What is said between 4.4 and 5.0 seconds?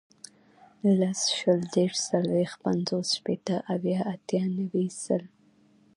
نوي,